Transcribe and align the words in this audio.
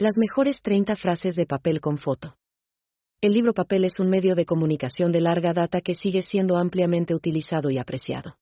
Las 0.00 0.16
mejores 0.16 0.62
30 0.62 0.96
frases 0.96 1.34
de 1.34 1.44
papel 1.44 1.82
con 1.82 1.98
foto. 1.98 2.38
El 3.20 3.34
libro 3.34 3.52
papel 3.52 3.84
es 3.84 4.00
un 4.00 4.08
medio 4.08 4.34
de 4.34 4.46
comunicación 4.46 5.12
de 5.12 5.20
larga 5.20 5.52
data 5.52 5.82
que 5.82 5.92
sigue 5.92 6.22
siendo 6.22 6.56
ampliamente 6.56 7.14
utilizado 7.14 7.68
y 7.68 7.76
apreciado. 7.76 8.38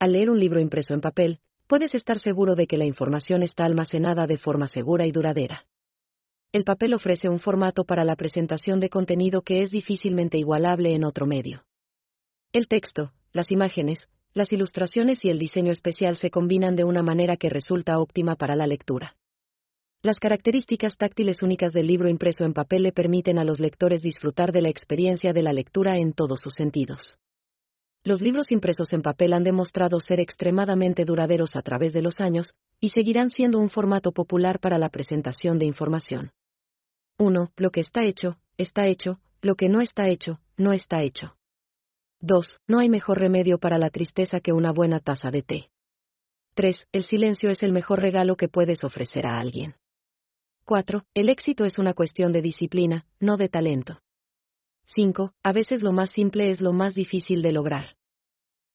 Al 0.00 0.14
leer 0.14 0.30
un 0.30 0.40
libro 0.40 0.58
impreso 0.58 0.92
en 0.92 1.00
papel, 1.00 1.38
puedes 1.68 1.94
estar 1.94 2.18
seguro 2.18 2.56
de 2.56 2.66
que 2.66 2.76
la 2.76 2.86
información 2.86 3.44
está 3.44 3.64
almacenada 3.64 4.26
de 4.26 4.36
forma 4.36 4.66
segura 4.66 5.06
y 5.06 5.12
duradera. 5.12 5.64
El 6.50 6.64
papel 6.64 6.94
ofrece 6.94 7.28
un 7.28 7.38
formato 7.38 7.84
para 7.84 8.02
la 8.02 8.16
presentación 8.16 8.80
de 8.80 8.90
contenido 8.90 9.42
que 9.42 9.62
es 9.62 9.70
difícilmente 9.70 10.38
igualable 10.38 10.92
en 10.92 11.04
otro 11.04 11.24
medio. 11.24 11.64
El 12.52 12.66
texto, 12.66 13.12
las 13.30 13.52
imágenes, 13.52 14.08
las 14.32 14.52
ilustraciones 14.52 15.24
y 15.24 15.30
el 15.30 15.38
diseño 15.38 15.70
especial 15.70 16.16
se 16.16 16.30
combinan 16.30 16.74
de 16.74 16.82
una 16.82 17.04
manera 17.04 17.36
que 17.36 17.48
resulta 17.48 18.00
óptima 18.00 18.34
para 18.34 18.56
la 18.56 18.66
lectura. 18.66 19.14
Las 20.04 20.20
características 20.20 20.98
táctiles 20.98 21.42
únicas 21.42 21.72
del 21.72 21.86
libro 21.86 22.10
impreso 22.10 22.44
en 22.44 22.52
papel 22.52 22.82
le 22.82 22.92
permiten 22.92 23.38
a 23.38 23.44
los 23.44 23.58
lectores 23.58 24.02
disfrutar 24.02 24.52
de 24.52 24.60
la 24.60 24.68
experiencia 24.68 25.32
de 25.32 25.42
la 25.42 25.54
lectura 25.54 25.96
en 25.96 26.12
todos 26.12 26.42
sus 26.42 26.52
sentidos. 26.52 27.16
Los 28.04 28.20
libros 28.20 28.52
impresos 28.52 28.92
en 28.92 29.00
papel 29.00 29.32
han 29.32 29.44
demostrado 29.44 30.00
ser 30.00 30.20
extremadamente 30.20 31.06
duraderos 31.06 31.56
a 31.56 31.62
través 31.62 31.94
de 31.94 32.02
los 32.02 32.20
años, 32.20 32.52
y 32.80 32.90
seguirán 32.90 33.30
siendo 33.30 33.58
un 33.58 33.70
formato 33.70 34.12
popular 34.12 34.60
para 34.60 34.76
la 34.76 34.90
presentación 34.90 35.58
de 35.58 35.64
información. 35.64 36.32
1. 37.18 37.52
Lo 37.56 37.70
que 37.70 37.80
está 37.80 38.04
hecho, 38.04 38.36
está 38.58 38.86
hecho, 38.86 39.20
lo 39.40 39.54
que 39.54 39.70
no 39.70 39.80
está 39.80 40.08
hecho, 40.08 40.38
no 40.58 40.74
está 40.74 41.02
hecho. 41.02 41.38
2. 42.20 42.60
No 42.68 42.80
hay 42.80 42.90
mejor 42.90 43.20
remedio 43.20 43.56
para 43.56 43.78
la 43.78 43.88
tristeza 43.88 44.40
que 44.40 44.52
una 44.52 44.70
buena 44.70 45.00
taza 45.00 45.30
de 45.30 45.40
té. 45.40 45.70
3. 46.56 46.88
El 46.92 47.04
silencio 47.04 47.48
es 47.48 47.62
el 47.62 47.72
mejor 47.72 48.02
regalo 48.02 48.36
que 48.36 48.48
puedes 48.48 48.84
ofrecer 48.84 49.26
a 49.26 49.40
alguien. 49.40 49.76
4. 50.66 51.04
El 51.12 51.28
éxito 51.28 51.66
es 51.66 51.78
una 51.78 51.92
cuestión 51.92 52.32
de 52.32 52.40
disciplina, 52.40 53.04
no 53.20 53.36
de 53.36 53.50
talento. 53.50 53.98
5. 54.94 55.34
A 55.42 55.52
veces 55.52 55.82
lo 55.82 55.92
más 55.92 56.10
simple 56.10 56.50
es 56.50 56.62
lo 56.62 56.72
más 56.72 56.94
difícil 56.94 57.42
de 57.42 57.52
lograr. 57.52 57.96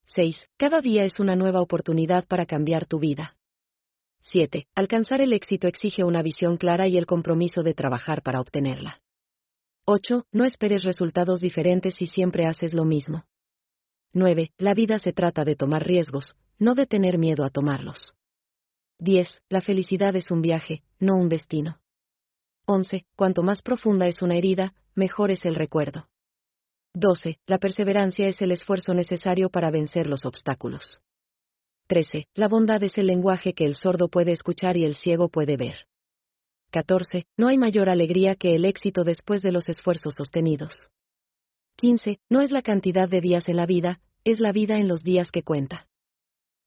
6. 0.06 0.50
Cada 0.58 0.82
día 0.82 1.04
es 1.04 1.20
una 1.20 1.36
nueva 1.36 1.62
oportunidad 1.62 2.28
para 2.28 2.45
cambiar 2.45 2.86
tu 2.86 3.00
vida. 3.00 3.38
7. 4.22 4.67
Alcanzar 4.76 5.22
el 5.22 5.34
éxito 5.34 5.67
exige 5.67 6.04
una 6.04 6.22
visión 6.22 6.58
clara 6.58 6.88
y 6.88 6.95
el 6.95 7.08
compromiso 7.08 7.64
de 7.64 7.73
trabajar 7.73 8.22
para 8.22 8.40
obtenerla. 8.40 9.02
8. 9.86 10.28
No 10.32 10.45
esperes 10.45 10.84
resultados 10.84 11.40
diferentes 11.40 11.95
si 11.95 12.06
siempre 12.06 12.45
haces 12.45 12.76
lo 12.76 12.86
mismo. 12.86 13.23
9. 14.14 14.52
La 14.60 14.76
vida 14.76 15.00
se 15.00 15.12
trata 15.12 15.44
de 15.44 15.56
tomar 15.56 15.88
riesgos, 15.88 16.36
no 16.60 16.76
de 16.76 16.86
tener 16.86 17.17
miedo 17.17 17.44
a 17.44 17.50
tomarlos. 17.50 18.14
10. 19.02 19.44
La 19.47 19.61
felicidad 19.61 20.14
es 20.17 20.30
un 20.30 20.42
viaje, 20.42 20.83
no 21.00 21.16
un 21.16 21.30
destino. 21.30 21.80
11. 22.66 23.05
Cuanto 23.16 23.44
más 23.44 23.61
profunda 23.61 24.08
es 24.08 24.22
una 24.22 24.36
herida, 24.36 24.73
mejor 24.94 25.31
es 25.31 25.45
el 25.45 25.55
recuerdo. 25.55 26.09
12. 26.94 27.39
La 27.45 27.59
perseverancia 27.59 28.27
es 28.27 28.42
el 28.42 28.52
esfuerzo 28.52 28.94
necesario 28.94 29.50
para 29.50 29.72
vencer 29.72 30.08
los 30.08 30.25
obstáculos. 30.25 31.00
13. 31.88 32.27
La 32.36 32.50
bondad 32.50 32.83
es 32.83 32.97
el 32.97 33.08
lenguaje 33.08 33.53
que 33.53 33.66
el 33.66 33.75
sordo 33.75 34.09
puede 34.09 34.33
escuchar 34.33 34.75
y 34.75 34.83
el 34.83 34.95
ciego 34.95 35.30
puede 35.30 35.55
ver. 35.55 35.88
14. 36.72 37.25
No 37.38 37.47
hay 37.47 37.58
mayor 37.58 37.89
alegría 37.89 38.36
que 38.36 38.53
el 38.53 38.66
éxito 38.66 39.05
después 39.05 39.42
de 39.42 39.53
los 39.53 39.70
esfuerzos 39.70 40.16
sostenidos. 40.16 40.89
15. 41.77 42.20
No 42.30 42.42
es 42.42 42.52
la 42.52 42.61
cantidad 42.61 43.08
de 43.08 43.22
días 43.22 43.47
en 43.47 43.55
la 43.55 43.66
vida, 43.66 44.02
es 44.25 44.42
la 44.42 44.52
vida 44.52 44.77
en 44.77 44.89
los 44.89 45.03
días 45.03 45.31
que 45.31 45.42
cuenta. 45.42 45.89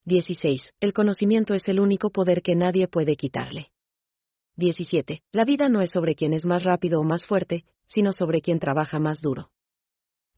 16. 0.05 0.75
El 0.81 0.93
conocimiento 0.93 1.55
es 1.55 1.69
el 1.69 1.79
único 1.79 2.11
poder 2.11 2.43
que 2.43 2.57
nadie 2.57 2.89
puede 2.89 3.15
quitarle. 3.15 3.71
17. 4.57 5.23
La 5.31 5.45
vida 5.45 5.69
no 5.69 5.81
es 5.81 5.91
sobre 5.91 6.17
quien 6.17 6.35
es 6.35 6.45
más 6.45 6.65
rápido 6.65 7.01
o 7.01 7.05
más 7.05 7.25
fuerte, 7.25 7.65
sino 7.87 8.13
sobre 8.13 8.41
quien 8.41 8.59
trabaja 8.59 8.99
más 8.99 9.21
duro. 9.21 9.53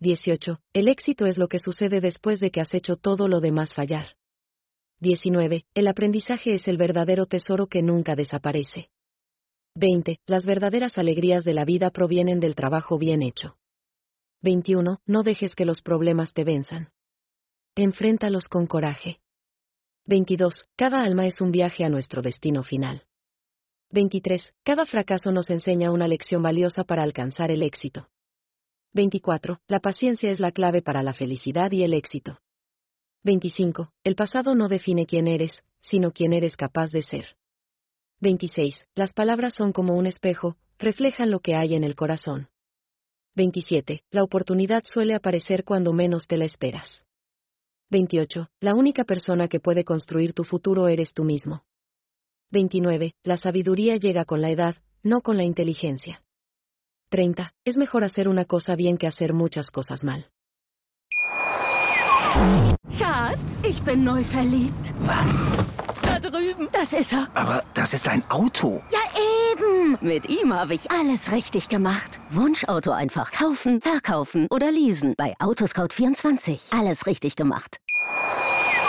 18. 0.00 0.60
El 0.74 0.88
éxito 0.88 1.24
es 1.24 1.38
lo 1.38 1.48
que 1.48 1.58
sucede 1.58 2.02
después 2.02 2.40
de 2.40 2.50
que 2.50 2.60
has 2.60 2.74
hecho 2.74 2.96
todo 2.96 3.27
lo 3.27 3.40
demás 3.40 3.72
fallar. 3.72 4.16
19. 5.00 5.64
El 5.72 5.89
aprendizaje 5.89 6.55
es 6.55 6.68
el 6.68 6.77
verdadero 6.77 7.24
tesoro 7.24 7.66
que 7.66 7.83
nunca 7.83 8.14
desaparece. 8.14 8.90
20. 9.77 10.20
Las 10.27 10.44
verdaderas 10.44 10.98
alegrías 10.98 11.42
de 11.44 11.55
la 11.55 11.64
vida 11.64 11.90
provienen 11.90 12.39
del 12.39 12.55
trabajo 12.55 12.98
bien 12.98 13.22
hecho. 13.22 13.56
21. 14.42 15.00
No 15.06 15.22
dejes 15.22 15.55
que 15.55 15.64
los 15.64 15.80
problemas 15.80 16.34
te 16.34 16.44
venzan. 16.44 16.90
Enfréntalos 17.74 18.46
con 18.48 18.66
coraje. 18.66 19.20
22. 20.06 20.68
Cada 20.76 21.00
alma 21.00 21.26
es 21.26 21.40
un 21.40 21.50
viaje 21.50 21.82
a 21.82 21.88
nuestro 21.88 22.20
destino 22.20 22.62
final. 22.62 23.04
23. 23.90 24.52
Cada 24.62 24.84
fracaso 24.84 25.32
nos 25.32 25.48
enseña 25.48 25.90
una 25.90 26.06
lección 26.08 26.42
valiosa 26.42 26.84
para 26.84 27.02
alcanzar 27.02 27.50
el 27.50 27.62
éxito. 27.62 28.08
24. 28.92 29.60
La 29.66 29.80
paciencia 29.80 30.30
es 30.30 30.40
la 30.40 30.52
clave 30.52 30.82
para 30.82 31.02
la 31.02 31.14
felicidad 31.14 31.72
y 31.72 31.84
el 31.84 31.94
éxito. 31.94 32.38
25. 33.22 33.92
El 34.04 34.14
pasado 34.14 34.54
no 34.54 34.68
define 34.68 35.06
quién 35.06 35.26
eres, 35.26 35.64
sino 35.80 36.12
quién 36.12 36.34
eres 36.34 36.54
capaz 36.54 36.90
de 36.90 37.02
ser. 37.02 37.36
26. 38.20 38.88
Las 38.94 39.12
palabras 39.12 39.54
son 39.56 39.72
como 39.72 39.96
un 39.96 40.06
espejo, 40.06 40.56
reflejan 40.78 41.30
lo 41.30 41.40
que 41.40 41.56
hay 41.56 41.74
en 41.74 41.82
el 41.82 41.96
corazón. 41.96 42.50
27. 43.36 44.04
La 44.10 44.22
oportunidad 44.22 44.84
suele 44.84 45.14
aparecer 45.14 45.64
cuando 45.64 45.94
menos 45.94 46.26
te 46.26 46.36
la 46.36 46.44
esperas. 46.44 47.06
28. 47.94 48.48
La 48.60 48.74
única 48.74 49.05
persona 49.05 49.46
que 49.46 49.60
puede 49.60 49.84
construir 49.84 50.32
tu 50.32 50.42
futuro 50.42 50.88
eres 50.88 51.12
tú 51.14 51.22
mismo. 51.22 51.62
29. 52.50 53.12
La 53.22 53.36
sabiduría 53.36 53.96
llega 53.96 54.24
con 54.24 54.40
la 54.40 54.50
edad, 54.50 54.74
no 55.05 55.20
con 55.20 55.36
la 55.36 55.44
inteligencia. 55.44 56.20
30. 57.10 57.52
Es 57.64 57.77
mejor 57.77 58.02
hacer 58.02 58.27
una 58.27 58.46
cosa 58.46 58.74
bien 58.74 58.98
que 58.98 59.06
hacer 59.06 59.33
muchas 59.33 59.70
cosas 59.70 60.02
mal. 60.02 60.27
Schatz, 62.98 63.62
ich 63.62 63.80
bin 63.83 64.02
neu 64.02 64.24
verliebt. 64.24 64.92
Was? 65.02 65.46
Da 66.02 66.18
drüben. 66.18 66.68
Das 66.72 66.92
ist 66.92 67.12
er. 67.12 67.28
Aber 67.34 67.62
das 67.74 67.94
ist 67.94 68.08
ein 68.08 68.24
Auto. 68.28 68.83
Ja, 68.90 69.04
eben. 69.52 69.98
Mit 70.00 70.28
ihm 70.28 70.52
habe 70.52 70.74
ich 70.74 70.90
alles 70.90 71.30
richtig 71.30 71.68
gemacht. 71.68 72.18
Wunschauto 72.30 72.90
einfach 72.90 73.30
kaufen, 73.30 73.80
verkaufen 73.80 74.48
oder 74.50 74.72
leasen. 74.72 75.14
Bei 75.16 75.34
Autoscout24. 75.38 76.77
Alles 76.77 77.06
richtig 77.06 77.36
gemacht. 77.36 77.78